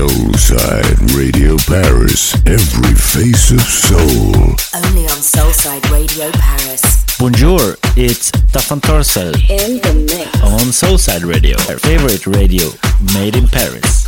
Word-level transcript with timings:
Soulside 0.00 1.14
Radio 1.14 1.58
Paris, 1.68 2.32
every 2.46 2.94
face 2.94 3.50
of 3.50 3.60
soul. 3.60 4.32
Only 4.74 5.04
on 5.04 5.20
Soulside 5.20 5.84
Radio 5.92 6.30
Paris. 6.32 7.04
Bonjour, 7.18 7.76
it's 7.98 8.28
Stefan 8.48 8.80
Torsel 8.80 9.34
In 9.50 9.78
the 9.82 9.92
mix. 10.08 10.42
on 10.42 10.72
Soulside 10.72 11.26
Radio, 11.30 11.54
our 11.68 11.78
favorite 11.78 12.26
radio 12.26 12.70
made 13.12 13.36
in 13.36 13.46
Paris. 13.46 14.06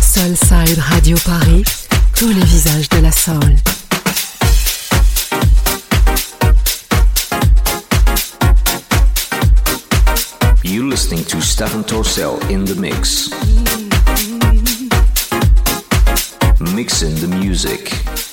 Soulside 0.00 0.78
Radio 0.90 1.18
Paris, 1.18 1.64
tous 2.14 2.32
les 2.32 2.46
visages 2.46 2.88
de 2.88 3.02
la 3.02 3.10
soul. 3.10 3.58
You're 10.64 10.84
listening 10.84 11.24
to 11.24 11.42
Stefan 11.42 11.84
Torsell 11.84 12.40
in 12.50 12.64
the 12.64 12.74
mix. 12.74 13.77
Mixing 16.60 17.14
the 17.14 17.28
music. 17.28 18.27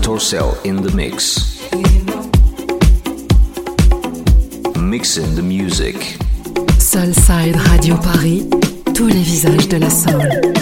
Torcel 0.00 0.56
in 0.64 0.76
the 0.76 0.92
mix. 0.94 1.58
Mixing 4.76 5.34
the 5.34 5.42
music. 5.42 5.96
Soulside 6.78 7.56
Radio 7.70 7.96
Paris, 7.96 8.48
tous 8.94 9.08
les 9.08 9.22
visages 9.22 9.68
de 9.68 9.78
la 9.78 9.90
soul. 9.90 10.57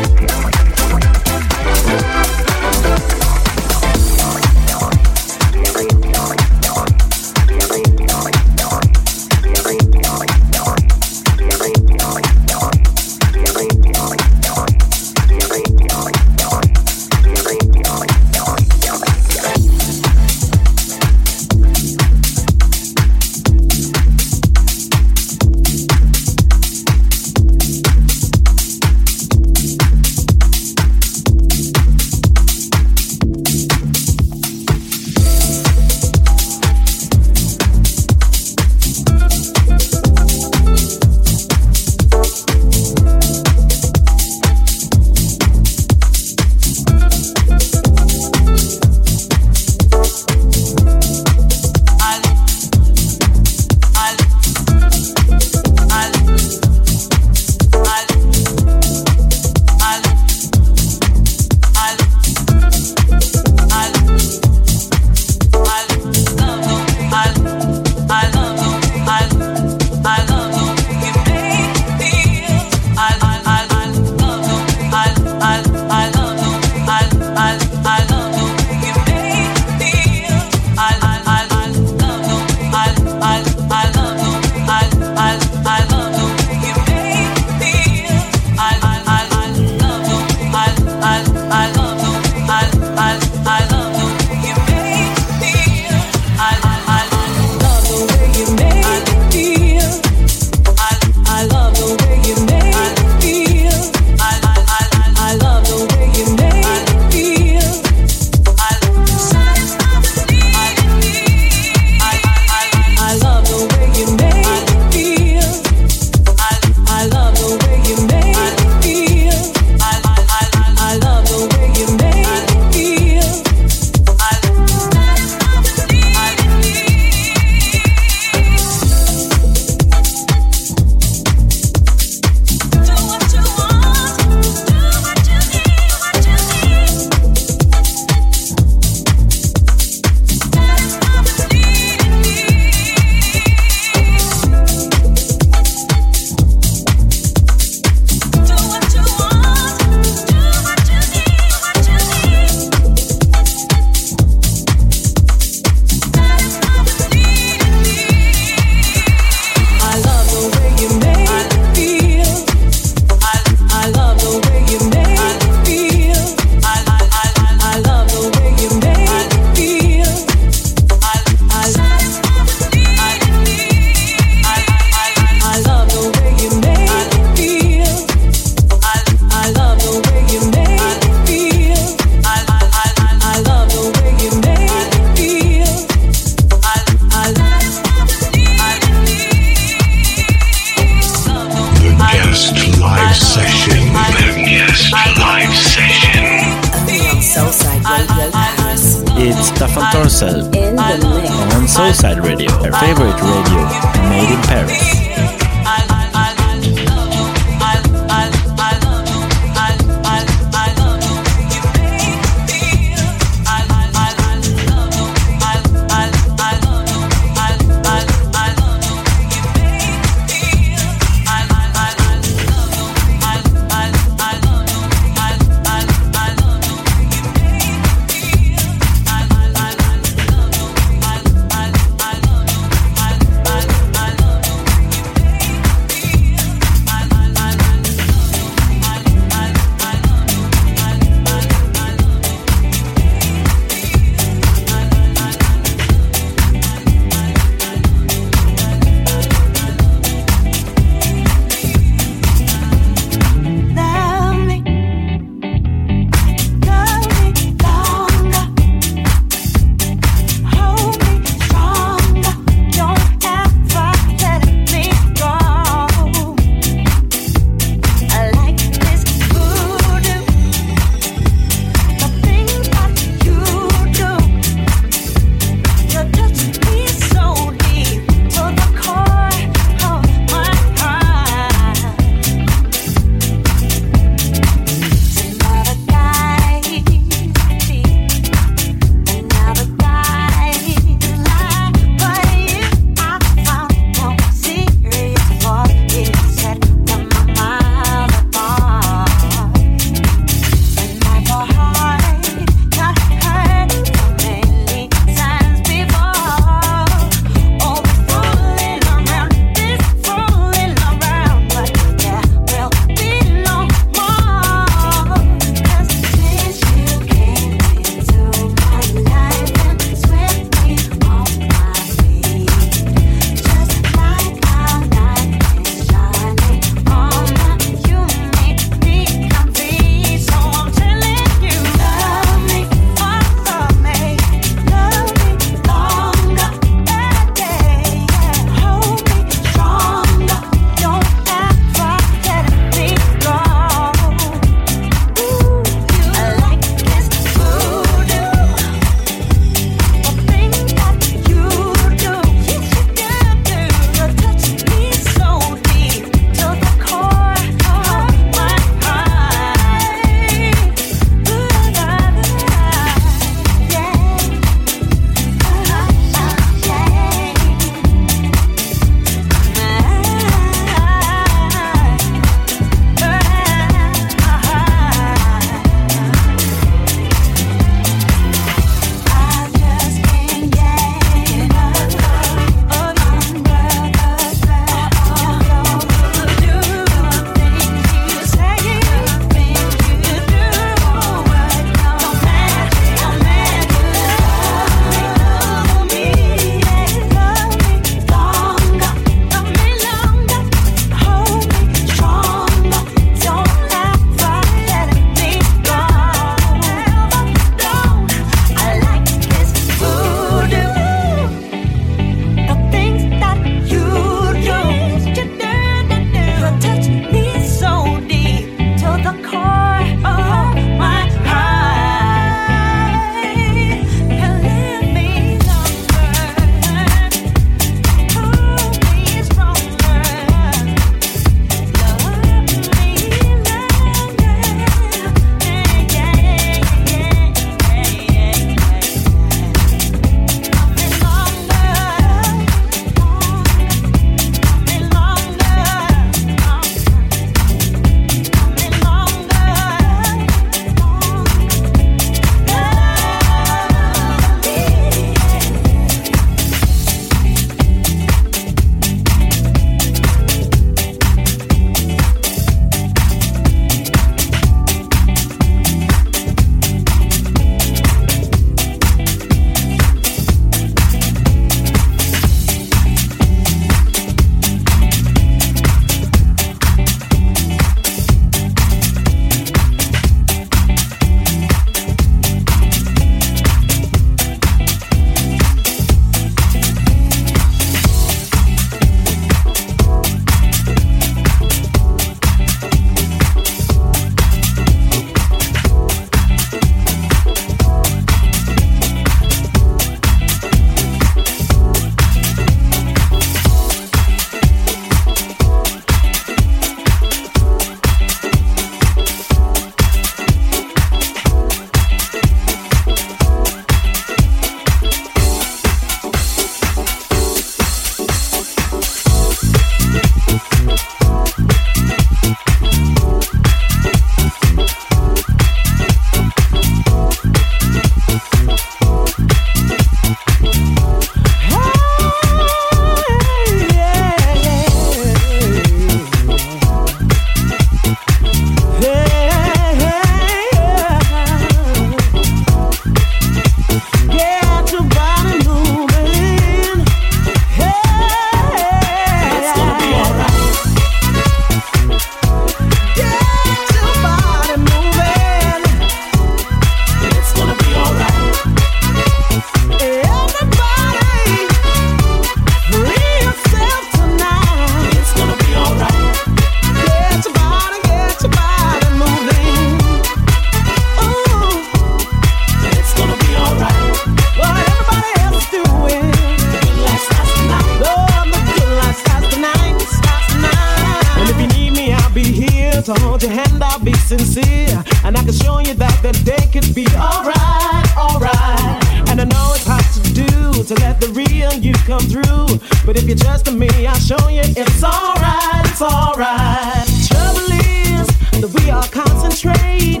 It's 594.58 594.82
alright, 594.82 595.66
it's 595.66 595.82
alright. 595.82 596.86
Trouble 597.06 597.52
is 597.52 598.06
that 598.40 598.50
we 598.54 598.70
all 598.70 598.82
concentrate 598.84 600.00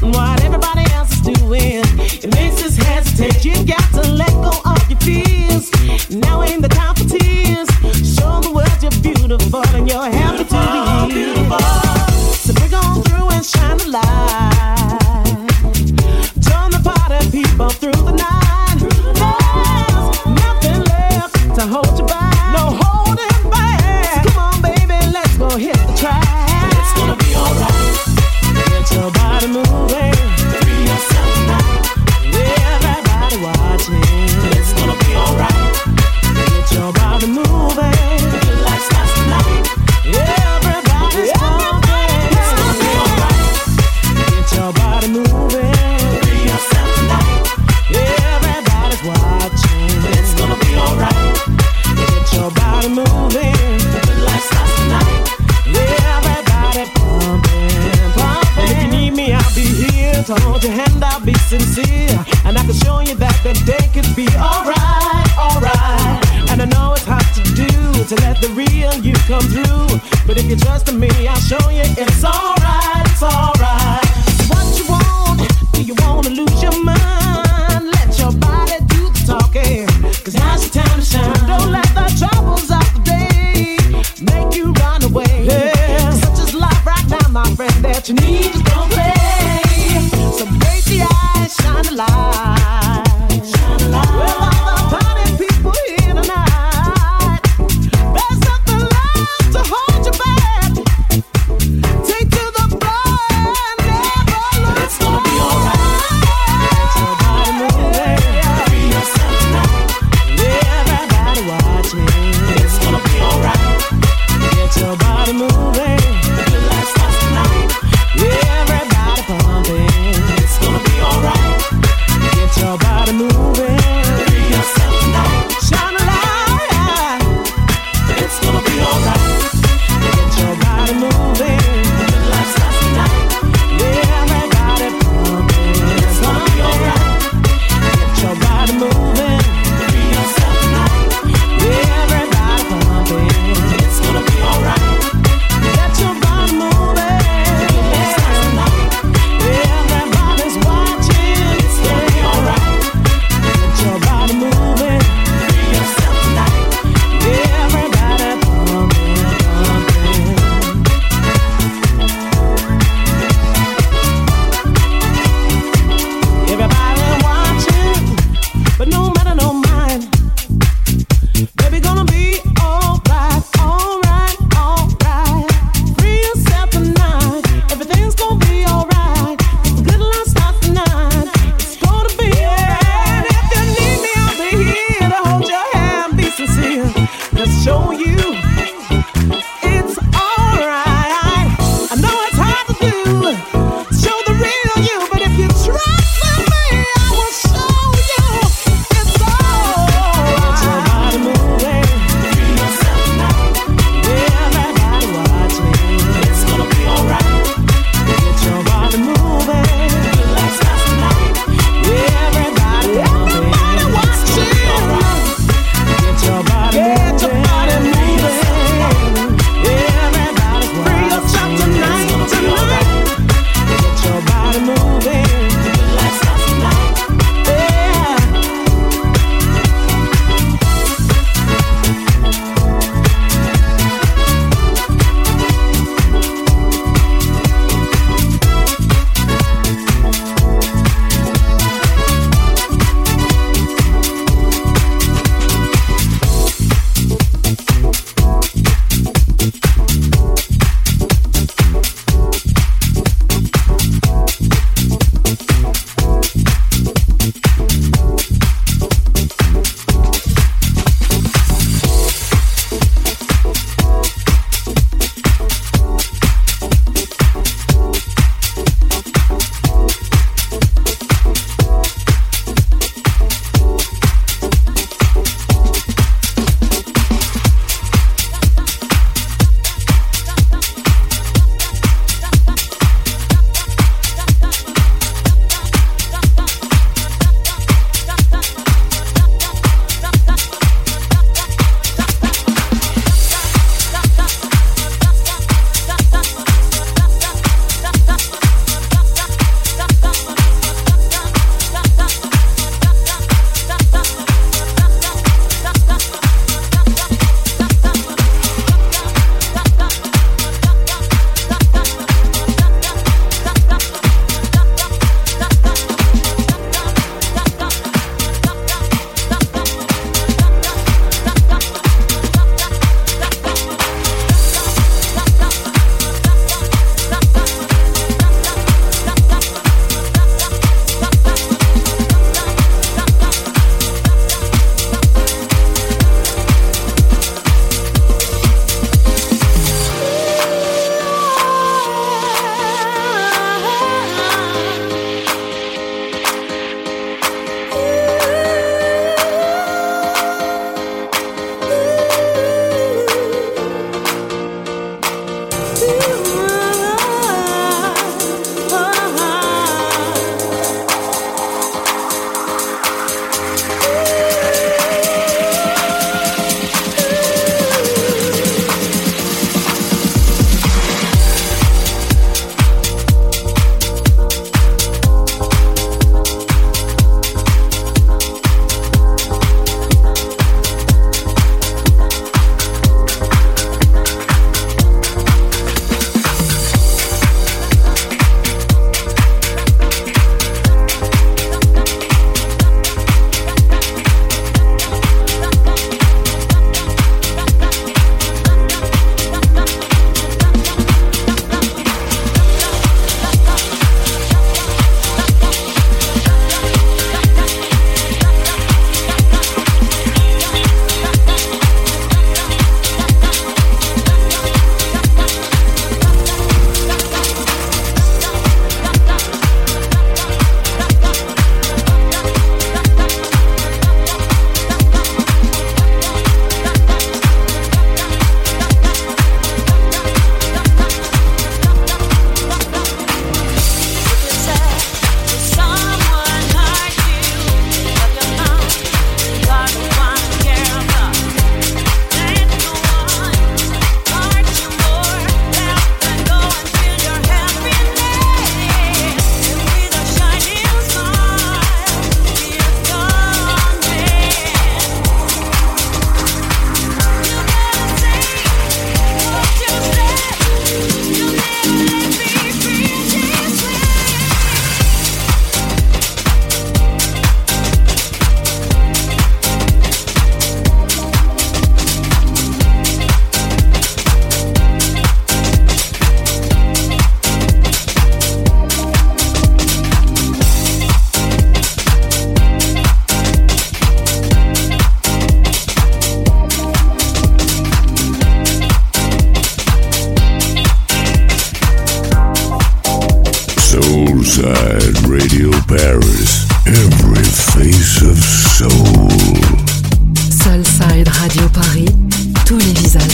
Why? 0.00 0.41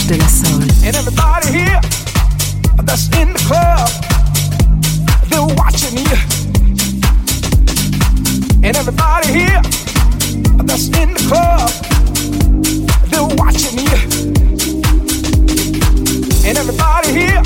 de 0.09 0.17
la 0.17 0.27
soul. 0.27 0.61
And 0.83 0.95
everybody 0.95 1.47
here 1.49 1.79
that's 2.83 3.09
in 3.19 3.31
the 3.31 3.39
club, 3.47 3.89
they're 5.29 5.55
watching 5.55 5.97
you. 5.99 6.17
And 8.63 8.75
everybody 8.75 9.27
here 9.27 9.61
that's 10.65 10.87
in 10.97 11.13
the 11.13 11.23
club, 11.29 11.69
they're 13.11 13.35
watching 13.37 13.77
you. 13.77 13.97
And 16.47 16.57
everybody 16.57 17.11
here 17.11 17.43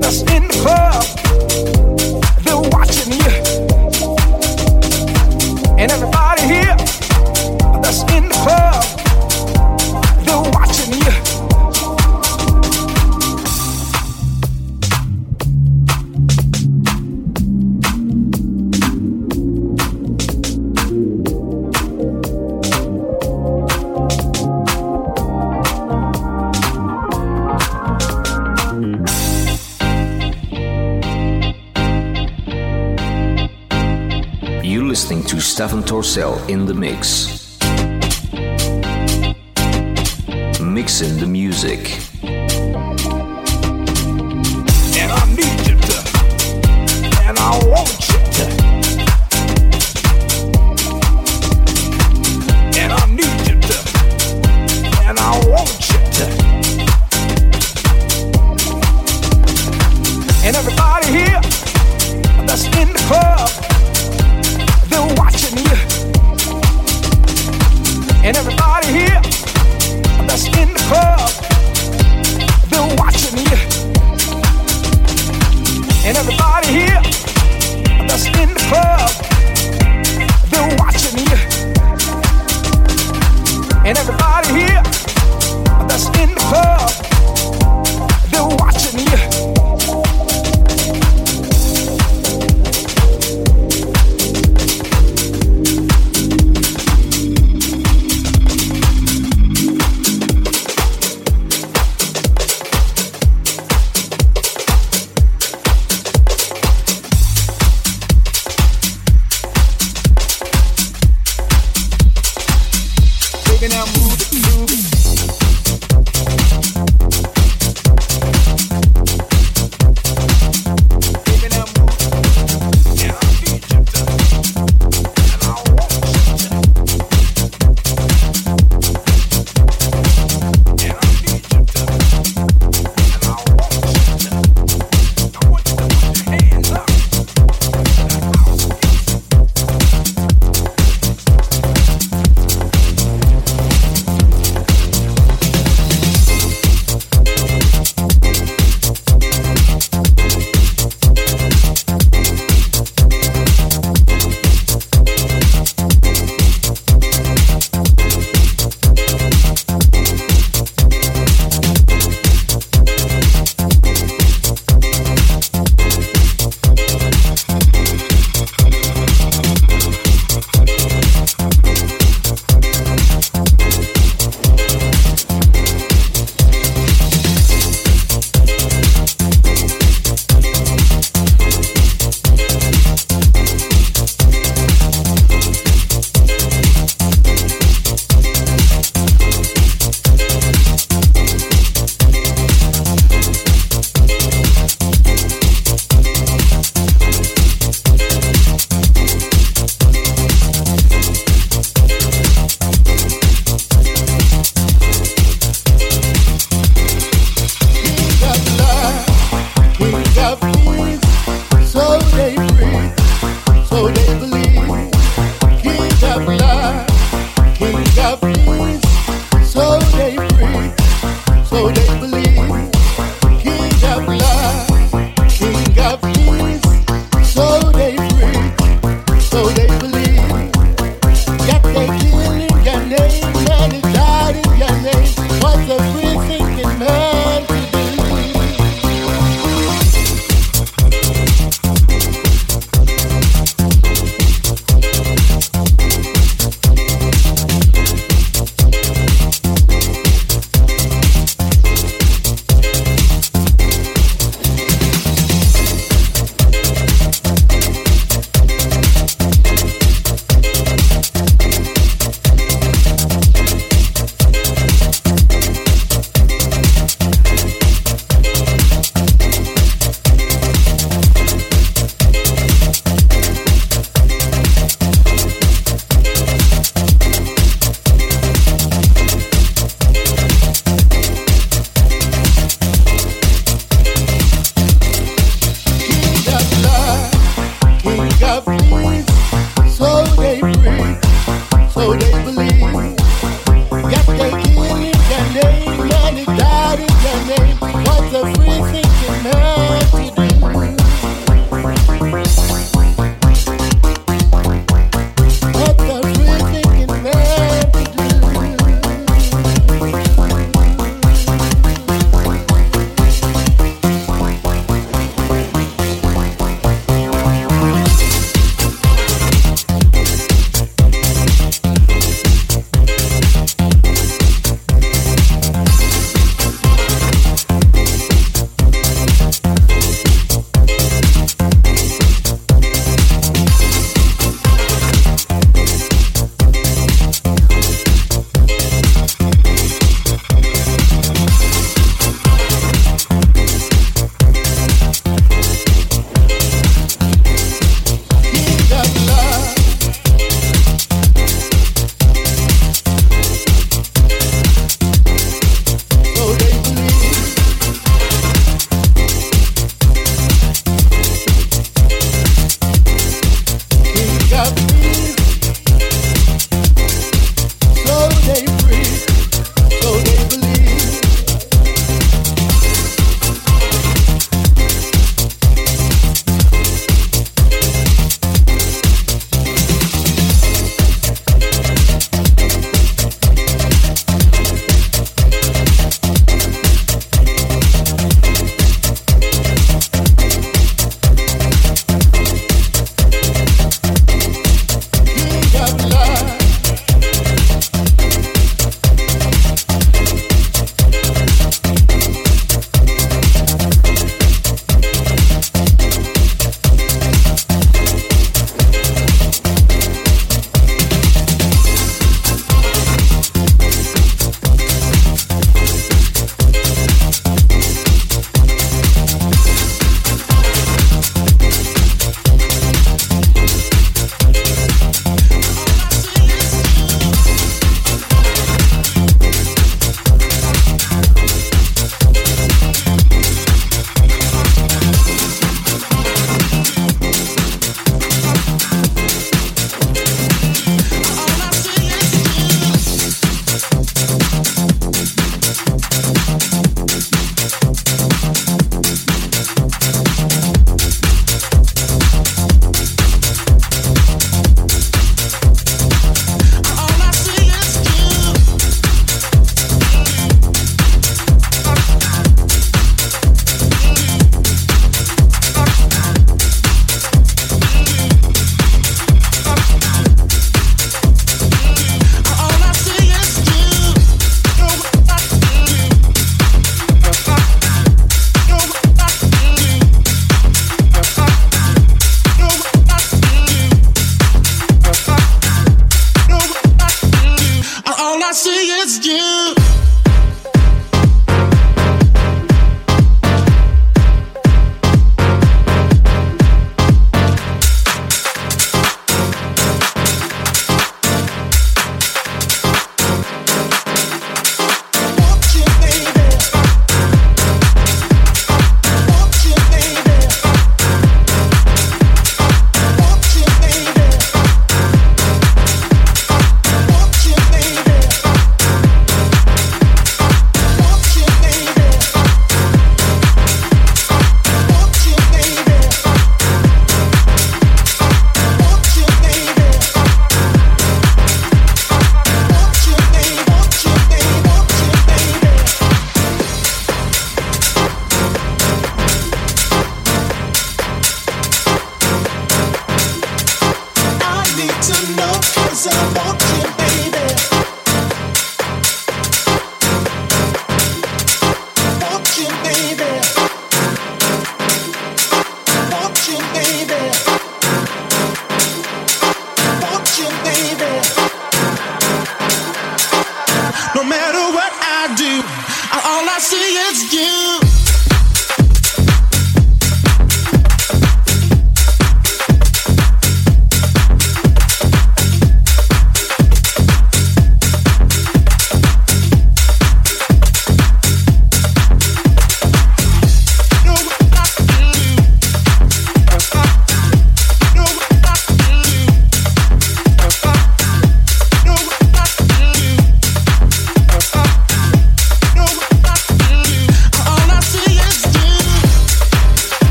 that's 0.00 0.22
in 0.34 0.48
the 0.48 0.58
club. 0.62 1.21
Stefan 35.62 35.84
Torcel 35.84 36.48
in 36.48 36.66
the 36.66 36.74
mix. 36.74 37.56
Mixing 40.60 41.18
the 41.18 41.26
music. 41.28 42.11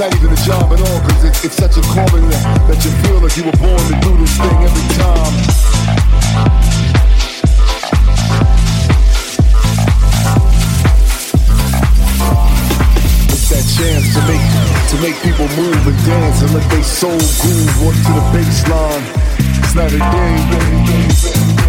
Not 0.00 0.14
even 0.14 0.32
a 0.32 0.36
job 0.36 0.72
at 0.72 0.80
all, 0.80 1.00
cause 1.00 1.24
it's, 1.24 1.44
it's 1.44 1.56
such 1.56 1.76
a 1.76 1.82
calling 1.82 2.26
that, 2.30 2.40
that 2.68 2.80
you 2.82 2.90
feel 3.04 3.20
like 3.20 3.36
you 3.36 3.44
were 3.44 3.58
born 3.60 3.76
to 3.76 3.96
do 4.00 4.16
this 4.16 4.32
thing 4.40 4.58
every 4.64 4.86
time. 4.96 5.34
It's 13.28 13.48
that 13.52 13.64
chance 13.76 14.08
to 14.16 14.20
make, 14.24 14.40
to 14.88 14.96
make 15.04 15.20
people 15.20 15.48
move 15.60 15.86
and 15.86 15.98
dance 16.08 16.40
and 16.40 16.54
let 16.54 16.64
their 16.70 16.82
soul 16.82 17.20
groove 17.44 17.84
up 17.84 17.92
to 17.92 18.12
the 18.16 18.24
bass 18.32 18.64
line. 18.72 19.04
It's 19.60 19.74
not 19.74 19.92
a 19.92 20.00
game, 20.00 21.59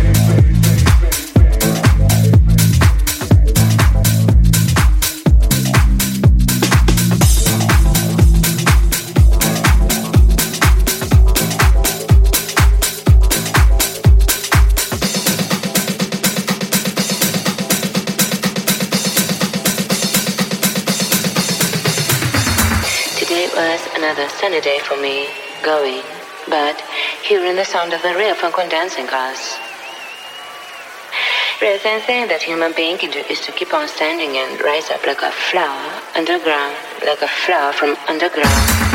another 24.21 24.37
sunny 24.37 24.61
day 24.61 24.79
for 24.79 25.01
me, 25.01 25.27
going, 25.63 26.03
but 26.47 26.79
hearing 27.23 27.55
the 27.55 27.65
sound 27.65 27.91
of 27.91 28.01
the 28.03 28.13
real 28.13 28.35
funk 28.35 28.59
on 28.59 28.69
dancing. 28.69 29.07
Real 31.59 31.79
thing 31.79 32.01
thing 32.01 32.27
that 32.27 32.41
human 32.43 32.71
being 32.75 32.99
can 32.99 33.09
do 33.09 33.23
is 33.31 33.41
to 33.41 33.51
keep 33.51 33.73
on 33.73 33.87
standing 33.87 34.37
and 34.37 34.61
rise 34.61 34.91
up 34.91 35.07
like 35.07 35.23
a 35.23 35.31
flower 35.31 36.01
underground, 36.15 36.75
like 37.03 37.21
a 37.23 37.27
flower 37.27 37.73
from 37.73 37.95
underground. 38.07 38.90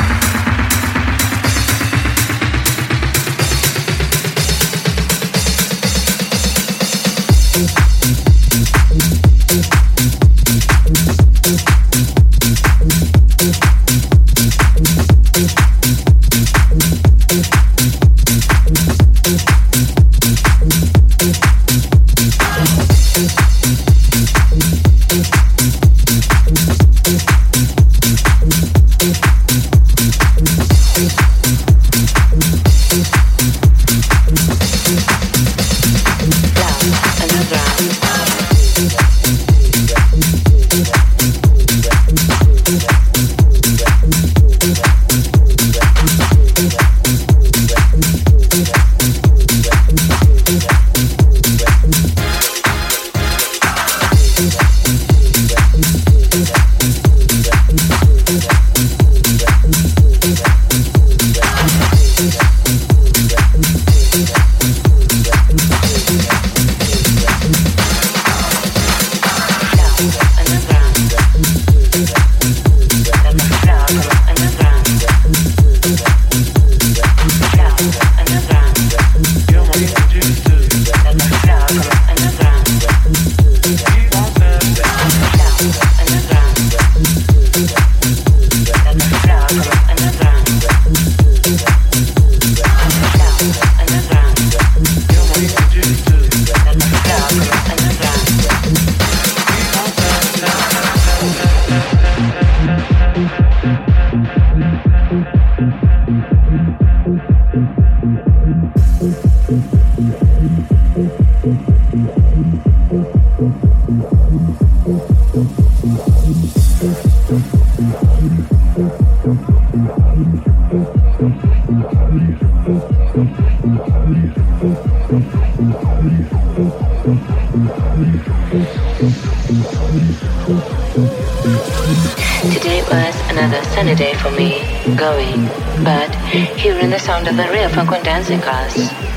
Today 132.52 132.82
was 132.90 133.30
another 133.30 133.64
sunny 133.64 133.94
day 133.94 134.14
for 134.14 134.30
me, 134.30 134.60
going, 134.97 135.47
but 135.84 136.14
hearing 136.56 136.90
the 136.90 136.98
sound 136.98 137.26
of 137.28 137.36
the 137.36 137.48
real 137.51 137.68
funk 137.68 137.93
on 137.93 138.02
dancing 138.02 138.40
cars. 138.40 139.15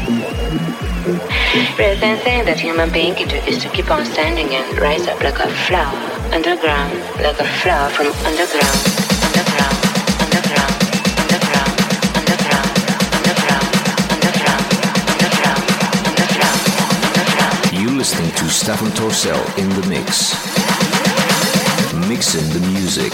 Present 1.76 2.22
thing 2.22 2.46
that 2.46 2.60
human 2.60 2.92
being 2.92 3.16
can 3.16 3.28
do 3.28 3.38
is 3.38 3.58
to 3.64 3.70
keep 3.70 3.90
on 3.90 4.06
standing 4.06 4.50
and 4.54 4.78
rise 4.80 5.08
up 5.08 5.22
like 5.22 5.40
a 5.40 5.50
flower 5.66 5.98
underground, 6.34 6.94
like 7.22 7.40
a 7.40 7.48
flower 7.62 7.90
from 7.90 8.08
underground. 8.26 9.00
listening 18.00 18.32
to 18.32 18.48
Stefan 18.48 18.88
Torcel 18.92 19.58
in 19.58 19.68
the 19.70 19.86
mix. 19.90 20.34
Mixing 22.08 22.48
the 22.54 22.62
music. 22.72 23.12